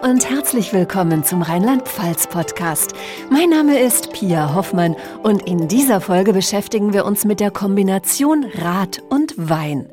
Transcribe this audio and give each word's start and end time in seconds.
Hallo 0.00 0.10
und 0.12 0.28
herzlich 0.28 0.72
willkommen 0.72 1.24
zum 1.24 1.42
Rheinland-Pfalz-Podcast. 1.42 2.92
Mein 3.30 3.50
Name 3.50 3.78
ist 3.78 4.12
Pia 4.12 4.54
Hoffmann 4.54 4.96
und 5.22 5.46
in 5.46 5.68
dieser 5.68 6.00
Folge 6.00 6.32
beschäftigen 6.32 6.92
wir 6.92 7.04
uns 7.04 7.24
mit 7.24 7.40
der 7.40 7.50
Kombination 7.50 8.44
Rad 8.54 9.00
und 9.08 9.34
Wein. 9.36 9.88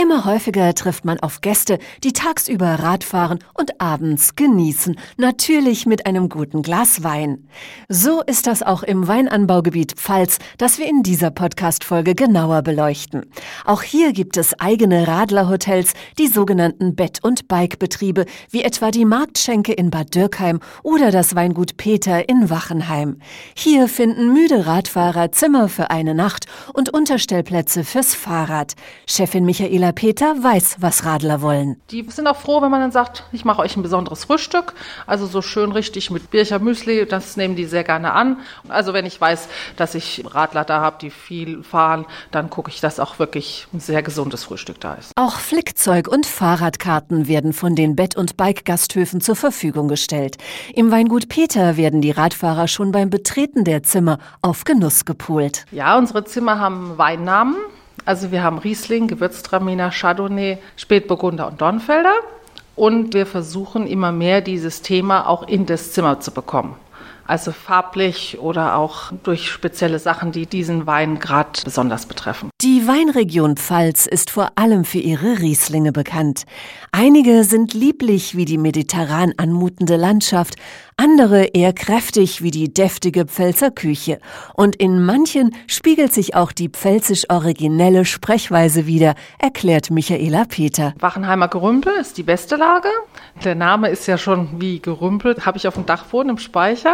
Immer 0.00 0.24
häufiger 0.24 0.74
trifft 0.74 1.04
man 1.04 1.20
auf 1.20 1.40
Gäste, 1.42 1.78
die 2.02 2.12
tagsüber 2.12 2.66
Rad 2.66 3.04
fahren 3.04 3.38
und 3.54 3.80
abends 3.80 4.36
genießen, 4.36 4.98
natürlich 5.16 5.86
mit 5.86 6.06
einem 6.06 6.28
guten 6.28 6.62
Glas 6.62 7.02
Wein. 7.02 7.48
So 7.88 8.22
ist 8.22 8.46
das 8.46 8.62
auch 8.62 8.82
im 8.82 9.06
Weinanbaugebiet 9.06 9.92
Pfalz, 9.92 10.38
das 10.56 10.78
wir 10.78 10.88
in 10.88 11.02
dieser 11.02 11.30
Podcast-Folge 11.30 12.14
genauer 12.14 12.62
beleuchten. 12.62 13.26
Auch 13.64 13.82
hier 13.82 14.12
gibt 14.12 14.36
es 14.36 14.58
eigene 14.58 15.06
Radlerhotels, 15.06 15.92
die 16.18 16.28
sogenannten 16.28 16.94
Bett- 16.96 17.22
und 17.22 17.48
Bikebetriebe, 17.48 18.24
wie 18.50 18.62
etwa 18.62 18.90
die 18.90 19.04
Marktschenke 19.42 19.72
in 19.72 19.90
Bad 19.90 20.14
Dürkheim 20.14 20.60
oder 20.84 21.10
das 21.10 21.34
Weingut 21.34 21.76
Peter 21.76 22.28
in 22.28 22.48
Wachenheim. 22.48 23.18
Hier 23.56 23.88
finden 23.88 24.32
müde 24.32 24.66
Radfahrer 24.66 25.32
Zimmer 25.32 25.68
für 25.68 25.90
eine 25.90 26.14
Nacht 26.14 26.46
und 26.72 26.94
Unterstellplätze 26.94 27.82
fürs 27.82 28.14
Fahrrad. 28.14 28.74
Chefin 29.08 29.44
Michaela 29.44 29.90
Peter 29.90 30.40
weiß, 30.40 30.76
was 30.78 31.04
Radler 31.04 31.42
wollen. 31.42 31.80
Die 31.90 32.06
sind 32.08 32.28
auch 32.28 32.36
froh, 32.36 32.62
wenn 32.62 32.70
man 32.70 32.82
dann 32.82 32.92
sagt, 32.92 33.24
ich 33.32 33.44
mache 33.44 33.62
euch 33.62 33.76
ein 33.76 33.82
besonderes 33.82 34.24
Frühstück, 34.26 34.74
also 35.08 35.26
so 35.26 35.42
schön 35.42 35.72
richtig 35.72 36.12
mit 36.12 36.30
Bircher 36.30 36.60
Müsli, 36.60 37.04
das 37.04 37.36
nehmen 37.36 37.56
die 37.56 37.64
sehr 37.64 37.82
gerne 37.82 38.12
an. 38.12 38.38
Also 38.68 38.92
wenn 38.92 39.06
ich 39.06 39.20
weiß, 39.20 39.48
dass 39.76 39.96
ich 39.96 40.22
Radler 40.24 40.64
da 40.64 40.80
habe, 40.80 40.98
die 41.00 41.10
viel 41.10 41.64
fahren, 41.64 42.06
dann 42.30 42.48
gucke 42.48 42.70
ich, 42.70 42.80
dass 42.80 43.00
auch 43.00 43.18
wirklich 43.18 43.66
ein 43.72 43.80
sehr 43.80 44.04
gesundes 44.04 44.44
Frühstück 44.44 44.78
da 44.78 44.94
ist. 44.94 45.10
Auch 45.16 45.40
Flickzeug 45.40 46.06
und 46.06 46.26
Fahrradkarten 46.26 47.26
werden 47.26 47.52
von 47.52 47.74
den 47.74 47.96
Bett- 47.96 48.16
und 48.16 48.36
Bike-Gasthöfen 48.36 49.02
Bahnhöfen 49.02 49.20
zur 49.32 49.50
Verfügung 49.50 49.88
gestellt. 49.88 50.36
Im 50.74 50.90
Weingut 50.90 51.30
Peter 51.30 51.78
werden 51.78 52.02
die 52.02 52.10
Radfahrer 52.10 52.68
schon 52.68 52.92
beim 52.92 53.08
Betreten 53.08 53.64
der 53.64 53.82
Zimmer 53.82 54.18
auf 54.42 54.64
Genuss 54.64 55.06
gepolt. 55.06 55.64
Ja, 55.72 55.96
unsere 55.96 56.26
Zimmer 56.26 56.58
haben 56.58 56.98
Weinnamen. 56.98 57.56
Also 58.04 58.30
wir 58.30 58.42
haben 58.42 58.58
Riesling, 58.58 59.08
Gewürztraminer, 59.08 59.90
Chardonnay, 59.90 60.58
Spätburgunder 60.76 61.46
und 61.46 61.62
Dornfelder. 61.62 62.12
Und 62.76 63.14
wir 63.14 63.24
versuchen 63.24 63.86
immer 63.86 64.12
mehr 64.12 64.42
dieses 64.42 64.82
Thema 64.82 65.26
auch 65.26 65.48
in 65.48 65.64
das 65.64 65.92
Zimmer 65.92 66.20
zu 66.20 66.30
bekommen 66.32 66.76
also 67.26 67.52
farblich 67.52 68.38
oder 68.40 68.76
auch 68.76 69.12
durch 69.22 69.50
spezielle 69.50 69.98
Sachen, 69.98 70.32
die 70.32 70.46
diesen 70.46 70.86
Wein 70.86 71.18
gerade 71.18 71.60
besonders 71.64 72.06
betreffen. 72.06 72.50
Die 72.60 72.86
Weinregion 72.86 73.56
Pfalz 73.56 74.06
ist 74.06 74.30
vor 74.30 74.52
allem 74.56 74.84
für 74.84 74.98
ihre 74.98 75.38
Rieslinge 75.38 75.92
bekannt. 75.92 76.44
Einige 76.92 77.44
sind 77.44 77.74
lieblich 77.74 78.36
wie 78.36 78.44
die 78.44 78.58
mediterran 78.58 79.32
anmutende 79.36 79.96
Landschaft, 79.96 80.56
andere 80.96 81.44
eher 81.44 81.72
kräftig 81.72 82.42
wie 82.42 82.50
die 82.50 82.72
deftige 82.72 83.24
Pfälzer 83.24 83.70
Küche. 83.70 84.18
Und 84.54 84.76
in 84.76 85.02
manchen 85.04 85.54
spiegelt 85.66 86.12
sich 86.12 86.34
auch 86.34 86.52
die 86.52 86.68
pfälzisch 86.68 87.24
originelle 87.30 88.04
Sprechweise 88.04 88.86
wieder, 88.86 89.14
erklärt 89.38 89.90
Michaela 89.90 90.44
Peter. 90.44 90.92
Wachenheimer 90.98 91.48
Gerümpel 91.48 91.94
ist 91.98 92.18
die 92.18 92.22
beste 92.22 92.56
Lage. 92.56 92.88
Der 93.42 93.54
Name 93.54 93.88
ist 93.88 94.06
ja 94.06 94.18
schon 94.18 94.60
wie 94.60 94.80
Gerümpel, 94.80 95.36
habe 95.44 95.56
ich 95.56 95.66
auf 95.66 95.74
dem 95.74 95.86
Dachboden 95.86 96.30
im 96.30 96.38
Speicher. 96.38 96.91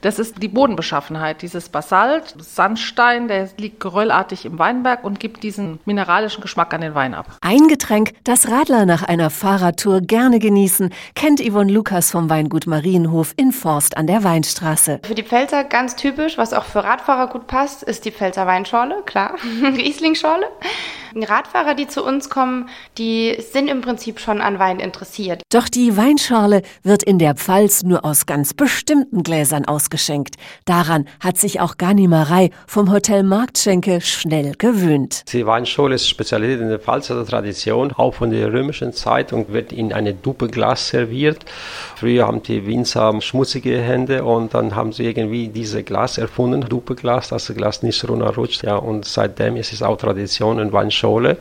Das 0.00 0.18
ist 0.18 0.42
die 0.42 0.48
Bodenbeschaffenheit, 0.48 1.42
dieses 1.42 1.68
Basalt, 1.68 2.34
Sandstein, 2.38 3.28
der 3.28 3.48
liegt 3.58 3.80
geröllartig 3.80 4.44
im 4.44 4.58
Weinberg 4.58 5.04
und 5.04 5.20
gibt 5.20 5.42
diesen 5.42 5.78
mineralischen 5.84 6.40
Geschmack 6.40 6.74
an 6.74 6.80
den 6.80 6.94
Wein 6.94 7.14
ab. 7.14 7.26
Ein 7.40 7.68
Getränk, 7.68 8.12
das 8.24 8.48
Radler 8.48 8.86
nach 8.86 9.02
einer 9.02 9.30
Fahrradtour 9.30 10.00
gerne 10.00 10.38
genießen, 10.38 10.90
kennt 11.14 11.40
Yvonne 11.40 11.72
Lukas 11.72 12.10
vom 12.10 12.30
Weingut 12.30 12.66
Marienhof 12.66 13.32
in 13.36 13.52
Forst 13.52 13.96
an 13.96 14.06
der 14.06 14.24
Weinstraße. 14.24 15.00
Für 15.04 15.14
die 15.14 15.22
Pfälzer 15.22 15.64
ganz 15.64 15.96
typisch, 15.96 16.38
was 16.38 16.52
auch 16.52 16.64
für 16.64 16.84
Radfahrer 16.84 17.28
gut 17.28 17.46
passt, 17.46 17.82
ist 17.82 18.04
die 18.04 18.12
Pfälzer 18.12 18.46
Weinschorle, 18.46 19.02
klar, 19.04 19.36
Rieslingschorle. 19.62 20.46
Radfahrer, 21.22 21.74
die 21.74 21.88
zu 21.88 22.04
uns 22.04 22.28
kommen, 22.28 22.68
die 22.98 23.36
sind 23.38 23.68
im 23.68 23.80
Prinzip 23.80 24.20
schon 24.20 24.40
an 24.40 24.58
Wein 24.58 24.80
interessiert. 24.80 25.42
Doch 25.50 25.68
die 25.68 25.96
Weinschorle 25.96 26.62
wird 26.82 27.02
in 27.02 27.18
der 27.18 27.34
Pfalz 27.34 27.82
nur 27.82 28.04
aus 28.04 28.26
ganz 28.26 28.52
bestimmten 28.52 29.22
Gläsern 29.22 29.64
ausgeschenkt. 29.64 30.36
Daran 30.66 31.06
hat 31.20 31.38
sich 31.38 31.60
auch 31.60 31.78
Ganimarei 31.78 32.50
vom 32.66 32.92
Hotel 32.92 33.22
Marktschenke 33.22 34.00
schnell 34.00 34.52
gewöhnt. 34.58 35.24
Die 35.32 35.46
Weinschorle 35.46 35.94
ist 35.94 36.08
Spezialität 36.08 36.60
in 36.60 36.68
der 36.68 36.78
Pfalzer 36.78 37.24
Tradition, 37.24 37.92
auch 37.92 38.14
von 38.14 38.30
der 38.30 38.52
römischen 38.52 38.92
Zeit 38.92 39.32
und 39.32 39.52
wird 39.52 39.72
in 39.72 39.92
eine 39.92 40.12
Duppeglas 40.12 40.88
serviert. 40.88 41.44
Früher 41.96 42.26
haben 42.26 42.42
die 42.42 42.66
Winzer 42.66 43.18
schmutzige 43.20 43.80
Hände 43.80 44.24
und 44.24 44.52
dann 44.52 44.74
haben 44.76 44.92
sie 44.92 45.04
irgendwie 45.04 45.48
diese 45.48 45.82
Glas 45.82 46.18
erfunden, 46.18 46.60
Duppeglas, 46.60 47.28
dass 47.28 47.46
das 47.46 47.56
Glas 47.56 47.82
nicht 47.82 48.06
runterrutscht. 48.06 48.64
Ja, 48.64 48.76
und 48.76 49.04
seitdem 49.06 49.56
ist 49.56 49.72
es 49.72 49.82
auch 49.82 49.96
Tradition 49.96 50.58
in 50.58 50.72
Weinschorle 50.72 51.05
Schole. 51.06 51.38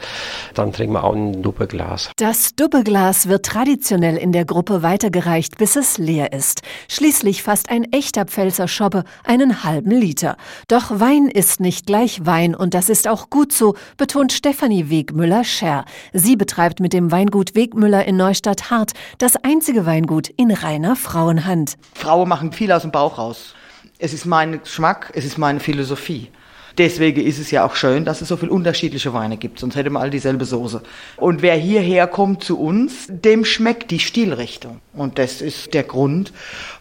Dann 0.53 0.72
trinken 0.72 0.94
wir 0.94 1.03
auch 1.03 1.16
ein 1.16 1.42
Duppeglas. 1.42 2.12
Das 2.18 2.56
Duppeglas 2.56 3.28
wird 3.28 3.48
traditionell 3.48 4.16
in 4.16 4.31
der 4.31 4.46
Gruppe 4.46 4.84
weitergereicht, 4.84 5.58
bis 5.58 5.76
es 5.76 5.98
leer 5.98 6.34
ist. 6.34 6.62
Schließlich 6.88 7.42
fasst 7.42 7.72
ein 7.72 7.92
echter 7.92 8.26
Pfälzer 8.26 8.68
Schoppe 8.68 9.06
einen 9.24 9.64
halben 9.64 9.90
Liter. 9.90 10.38
Doch 10.68 11.00
Wein 11.00 11.30
ist 11.30 11.59
nicht 11.59 11.88
gleich 11.88 12.28
Wein 12.28 12.53
und 12.53 12.76
das 12.76 12.90
ist 12.90 13.08
auch 13.08 13.31
gut 13.31 13.52
so, 13.52 13.74
betont 13.98 14.34
Stefanie 14.34 14.92
Wegmüller-Scher. 14.92 15.86
Sie 16.14 16.36
betreibt 16.36 16.80
mit 16.80 16.94
dem 16.94 17.12
Weingut 17.12 17.56
Wegmüller 17.56 18.06
in 18.06 18.18
Neustadt-Hart 18.18 18.92
das 19.18 19.36
einzige 19.36 19.88
Weingut 19.88 20.30
in 20.30 20.52
reiner 20.52 20.96
Frauenhand. 20.96 21.76
Frauen 21.96 22.30
machen 22.30 22.52
viel 22.52 22.72
aus 22.72 22.84
dem 22.84 22.92
Bauch 22.92 23.18
raus. 23.18 23.56
Es 23.97 24.14
ist 24.14 24.26
mein 24.26 24.62
Geschmack, 24.62 25.12
es 25.16 25.26
ist 25.26 25.40
meine 25.40 25.59
Philosophie. 25.59 26.30
Deswegen 26.78 27.22
ist 27.22 27.40
es 27.40 27.52
ja 27.52 27.66
auch 27.66 27.75
schön, 27.75 28.03
dass 28.06 28.22
es 28.22 28.28
so 28.28 28.38
viele 28.38 28.52
unterschiedliche 28.52 29.13
Weine 29.13 29.38
gibt, 29.38 29.59
sonst 29.59 29.75
hätten 29.75 29.94
wir 29.94 30.00
all 30.00 30.09
dieselbe 30.09 30.46
Soße. 30.46 30.81
Und 31.18 31.41
wer 31.41 31.56
hierher 31.56 32.08
kommt 32.08 32.44
zu 32.44 32.59
uns, 32.59 33.08
dem 33.08 33.46
schmeckt 33.46 33.91
die 33.91 34.00
Stilrichtung. 34.00 34.81
Und 34.94 35.19
das 35.19 35.41
ist 35.41 35.74
der 35.74 35.84
Grund, 35.84 36.31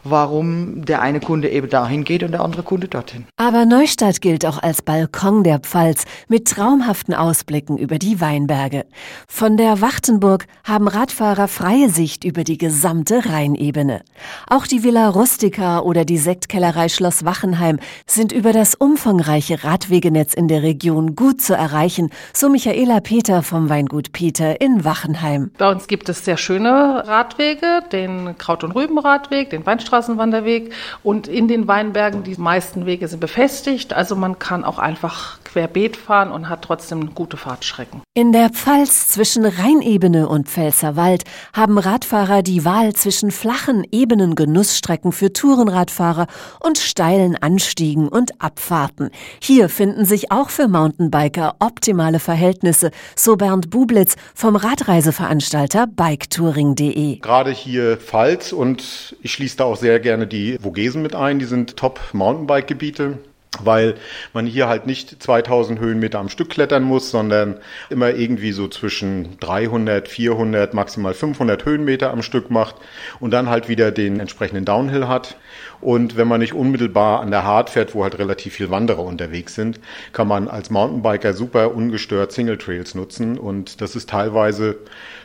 warum 0.05 0.85
der 0.85 1.03
eine 1.03 1.21
Kunde 1.21 1.51
eben 1.51 1.69
dahin 1.69 2.05
geht 2.05 2.23
und 2.23 2.33
der 2.33 2.43
andere 2.43 2.63
Kunde 2.63 2.89
dorthin. 2.89 3.27
Aber 3.37 3.65
Neustadt 3.67 4.21
gilt 4.21 4.47
auch 4.47 4.63
als 4.63 4.83
Balkon 4.83 5.43
der 5.43 5.59
Pfalz 5.59 6.05
mit 6.29 6.49
traumhaften 6.49 7.15
Ausblicken 7.15 7.77
über 7.77 7.99
die 7.99 8.21
Weinberge. 8.21 8.87
Von 9.27 9.57
der 9.57 9.81
Wachtenburg 9.81 10.47
haben 10.63 10.87
Radfahrer 10.87 11.49
freie 11.49 11.89
Sicht 11.89 12.25
über 12.25 12.45
die 12.45 12.59
gesamte 12.59 13.27
Rheinebene. 13.27 14.03
Auch 14.49 14.67
die 14.67 14.85
Villa 14.85 15.09
Rustica 15.09 15.81
oder 15.81 16.05
die 16.05 16.19
Sektkellerei 16.19 16.89
Schloss 16.89 17.25
Wachenheim 17.25 17.79
sind 18.07 18.33
über 18.33 18.53
das 18.53 18.75
umfangreiche 18.75 19.65
Radwegenetz 19.85 20.33
in 20.33 20.49
der 20.49 20.63
Region 20.63 21.15
gut 21.15 21.43
zu 21.43 21.55
erreichen, 21.55 22.11
so 22.33 22.49
Michaela 22.49 23.01
Peter 23.01 23.43
vom 23.43 23.69
Weingut 23.69 24.13
Peter 24.13 24.61
in 24.61 24.85
Wachenheim. 24.85 25.51
Bei 25.59 25.71
uns 25.71 25.89
gibt 25.89 26.09
es 26.09 26.25
sehr 26.25 26.39
schöne 26.39 27.07
Radwege, 27.07 27.83
den 27.93 28.37
Kraut- 28.39 28.65
und 28.65 28.73
Rübenradweg, 28.73 29.51
den 29.51 29.67
Weinstraße 29.67 29.95
Straßenwanderweg 30.05 30.73
und 31.03 31.29
in 31.29 31.49
den 31.49 31.69
Weinbergen 31.69 32.23
die 32.23 32.37
meisten 32.37 32.87
Wege 32.87 33.09
sind 33.09 33.21
befestigt, 33.21 33.93
also 33.93 34.17
man 34.17 34.39
kann 34.39 34.65
auch 34.65 34.79
einfach 34.79 35.39
querbeet 35.45 35.97
fahren 35.97 36.33
und 36.33 36.49
hat 36.49 36.63
trotzdem 36.63 37.15
gute 37.15 37.37
Fahrtschrecken. 37.37 38.03
In 38.15 38.33
der 38.33 38.51
Pfalz 38.51 39.09
zwischen 39.09 39.45
Rheinebene 39.45 40.29
und 40.29 40.49
Pfälzerwald 40.49 41.25
haben 41.53 41.79
Radfahrer 41.79 42.43
die 42.43 42.65
Wahl 42.65 42.93
zwischen 42.95 43.31
flachen, 43.31 43.85
ebenen 43.93 44.35
Genussstrecken 44.35 45.13
für 45.13 45.33
Tourenradfahrer 45.33 46.27
und 46.61 46.79
steilen 46.79 47.37
Anstiegen 47.37 48.09
und 48.09 48.41
Abfahrten. 48.41 49.11
Hier 49.41 49.69
finden 49.75 50.07
sich 50.07 50.31
auch 50.33 50.49
für 50.49 50.69
Mountainbiker 50.69 51.57
optimale 51.59 52.21
Verhältnisse, 52.21 52.91
so 53.15 53.37
Bernd 53.37 53.71
Bublitz 53.71 54.17
vom 54.35 54.57
Radreiseveranstalter 54.57 55.87
biketouring.de. 55.87 57.19
Gerade 57.19 57.51
hier 57.51 57.99
Pfalz 57.99 58.53
und 58.53 59.17
ich 59.21 59.33
schließe 59.33 59.59
da 59.59 59.65
auch 59.65 59.77
sehr 59.77 60.01
gerne 60.01 60.27
die 60.27 60.59
Vogesen 60.59 61.03
mit 61.03 61.15
ein, 61.15 61.39
die 61.39 61.45
sind 61.45 61.77
Top 61.77 62.01
Mountainbike-Gebiete 62.13 63.19
weil 63.63 63.95
man 64.33 64.47
hier 64.47 64.69
halt 64.69 64.87
nicht 64.87 65.23
2000 65.23 65.79
Höhenmeter 65.79 66.19
am 66.19 66.29
Stück 66.29 66.51
klettern 66.51 66.83
muss, 66.83 67.11
sondern 67.11 67.57
immer 67.91 68.11
irgendwie 68.11 68.53
so 68.53 68.69
zwischen 68.69 69.39
300, 69.41 70.09
400, 70.09 70.75
maximal 70.75 71.15
500 71.15 71.65
Höhenmeter 71.65 72.11
am 72.11 72.23
Stück 72.23 72.51
macht 72.51 72.77
und 73.21 73.31
dann 73.31 73.49
halt 73.49 73.69
wieder 73.69 73.91
den 73.91 74.21
entsprechenden 74.21 74.65
Downhill 74.65 75.09
hat. 75.09 75.37
Und 75.81 76.17
wenn 76.17 76.29
man 76.29 76.41
nicht 76.41 76.55
unmittelbar 76.55 77.21
an 77.21 77.31
der 77.31 77.45
Hard 77.45 77.71
fährt, 77.71 77.95
wo 77.95 78.03
halt 78.03 78.19
relativ 78.19 78.55
viel 78.55 78.71
Wanderer 78.71 79.05
unterwegs 79.05 79.55
sind, 79.55 79.81
kann 80.13 80.29
man 80.29 80.49
als 80.49 80.71
Mountainbiker 80.71 81.35
super 81.35 81.75
ungestört 81.75 82.33
Single 82.33 82.59
Trails 82.59 82.95
nutzen 82.95 83.39
und 83.39 83.81
das 83.81 83.95
ist 83.95 84.09
teilweise 84.09 84.77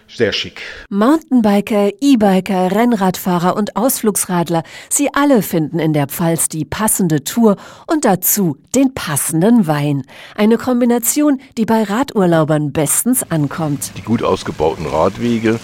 sehr 0.09 0.33
schick. 0.33 0.61
Mountainbiker, 0.89 1.91
E-Biker, 2.01 2.71
Rennradfahrer 2.71 3.55
und 3.55 3.75
Ausflugsradler, 3.75 4.63
sie 4.89 5.09
alle 5.13 5.41
finden 5.41 5.79
in 5.79 5.93
der 5.93 6.07
Pfalz 6.07 6.47
die 6.49 6.65
passende 6.65 7.23
Tour 7.23 7.55
und 7.87 8.05
dazu 8.05 8.39
dazu 8.39 8.57
den 8.75 8.93
passenden 8.93 9.67
Wein. 9.67 10.03
Eine 10.35 10.57
Kombination, 10.57 11.39
die 11.57 11.65
bei 11.65 11.83
Radurlaubern 11.83 12.71
bestens 12.71 13.23
ankommt. 13.31 13.91
Die 13.97 14.01
gut 14.01 14.23
ausgebauten 14.23 14.85
Radwege 14.85 15.59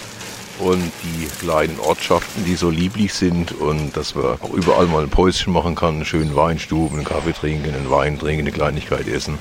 und 0.60 0.92
die 1.04 1.28
kleinen 1.40 1.80
Ortschaften, 1.80 2.46
die 2.46 2.56
so 2.56 2.70
lieblich 2.70 3.14
sind 3.14 3.52
und 3.52 3.96
dass 3.98 4.16
man 4.16 4.40
auch 4.42 4.54
überall 4.54 4.86
mal 4.88 5.04
ein 5.04 5.10
Päuschen 5.10 5.54
machen 5.54 5.76
kann, 5.76 5.96
einen 5.96 6.06
schönen 6.06 6.36
Weinstuben, 6.36 6.98
einen 6.98 7.06
Kaffee 7.06 7.34
trinken, 7.34 7.74
einen 7.74 7.90
Wein 7.90 8.20
trinken, 8.20 8.42
eine 8.42 8.52
Kleinigkeit 8.52 9.08
essen, 9.08 9.38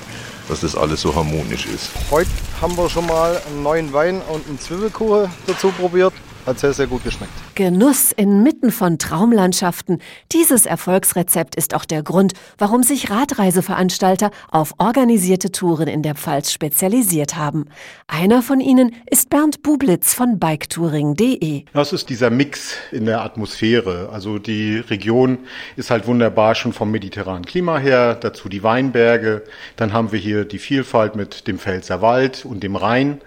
dass 0.47 0.61
das 0.61 0.75
alles 0.75 1.01
so 1.01 1.15
harmonisch 1.15 1.65
ist. 1.67 1.91
Heute 2.11 2.29
haben 2.61 2.77
wir 2.77 2.89
schon 2.89 3.07
mal 3.07 3.41
einen 3.47 3.63
neuen 3.63 3.93
Wein 3.93 4.21
und 4.21 4.47
einen 4.47 4.59
Zwiebelkuchen 4.59 5.31
dazu 5.47 5.69
probiert. 5.69 6.13
Hat 6.45 6.59
sehr, 6.59 6.73
sehr 6.73 6.85
gut 6.85 7.03
geschmeckt. 7.03 7.31
Genuss 7.55 8.11
inmitten 8.11 8.71
von 8.71 8.99
Traumlandschaften. 8.99 9.99
Dieses 10.31 10.67
Erfolgsrezept 10.67 11.55
ist 11.55 11.73
auch 11.73 11.85
der 11.85 12.03
Grund, 12.03 12.33
warum 12.59 12.83
sich 12.83 13.09
Radreiseveranstalter 13.09 14.29
auf 14.51 14.75
organisierte 14.77 15.51
Touren 15.51 15.87
in 15.87 16.03
der 16.03 16.13
Pfalz 16.13 16.51
spezialisiert 16.51 17.35
haben. 17.35 17.65
Einer 18.07 18.43
von 18.43 18.59
ihnen 18.59 18.95
ist 19.09 19.31
Bernd 19.31 19.63
Bublitz 19.63 20.13
von 20.13 20.37
biketouring.de. 20.37 21.63
Das 21.73 21.93
ist 21.93 22.09
dieser 22.09 22.29
Mix 22.29 22.75
in 22.91 23.07
der 23.07 23.21
Atmosphäre. 23.21 24.09
Also 24.11 24.37
die 24.37 24.77
Region 24.77 25.39
ist 25.75 25.89
halt 25.89 26.05
wunderbar 26.05 26.53
schon 26.53 26.73
vom 26.73 26.91
mediterranen 26.91 27.45
Klima 27.45 27.79
her, 27.79 28.13
dazu 28.13 28.49
die 28.49 28.61
Weinberge. 28.61 29.41
Dann 29.77 29.93
haben 29.93 30.11
wir 30.11 30.19
hier 30.19 30.45
die 30.45 30.59
Vielfalt 30.59 31.15
mit 31.15 31.47
dem 31.47 31.57
Pfälzer 31.57 32.03
Wald 32.03 32.45
und 32.45 32.61
dem 32.61 32.75
Rhein. 32.75 33.21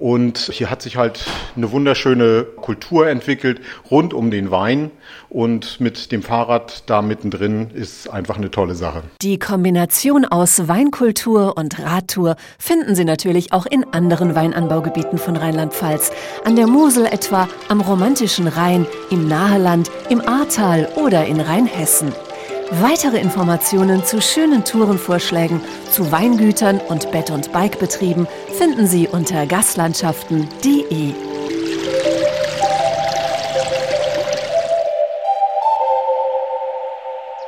Und 0.00 0.38
hier 0.38 0.70
hat 0.70 0.80
sich 0.80 0.96
halt 0.96 1.26
eine 1.56 1.70
wunderschöne 1.72 2.44
Kultur 2.56 3.06
entwickelt 3.06 3.60
rund 3.90 4.14
um 4.14 4.30
den 4.30 4.50
Wein. 4.50 4.90
Und 5.28 5.78
mit 5.78 6.10
dem 6.10 6.22
Fahrrad 6.22 6.84
da 6.86 7.02
mittendrin 7.02 7.70
ist 7.74 8.08
einfach 8.08 8.38
eine 8.38 8.50
tolle 8.50 8.74
Sache. 8.74 9.02
Die 9.20 9.38
Kombination 9.38 10.24
aus 10.24 10.68
Weinkultur 10.68 11.58
und 11.58 11.78
Radtour 11.78 12.36
finden 12.58 12.94
Sie 12.94 13.04
natürlich 13.04 13.52
auch 13.52 13.66
in 13.66 13.84
anderen 13.92 14.34
Weinanbaugebieten 14.34 15.18
von 15.18 15.36
Rheinland-Pfalz. 15.36 16.12
An 16.44 16.56
der 16.56 16.66
Mosel 16.66 17.04
etwa, 17.04 17.46
am 17.68 17.82
romantischen 17.82 18.48
Rhein, 18.48 18.86
im 19.10 19.28
Naheland, 19.28 19.90
im 20.08 20.26
Ahrtal 20.26 20.88
oder 20.96 21.26
in 21.26 21.40
Rheinhessen. 21.40 22.10
Weitere 22.72 23.18
Informationen 23.18 24.04
zu 24.04 24.22
schönen 24.22 24.64
Tourenvorschlägen, 24.64 25.60
zu 25.90 26.12
Weingütern 26.12 26.80
und 26.88 27.10
Bett- 27.10 27.30
und 27.30 27.52
Bikebetrieben 27.52 28.28
finden 28.56 28.86
Sie 28.86 29.08
unter 29.08 29.44
gaslandschaften.de. 29.44 31.29